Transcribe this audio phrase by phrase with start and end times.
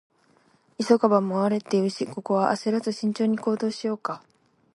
[0.81, 4.23] 「急がば回れ」って言うし、ここは焦らず慎重に行動しようか。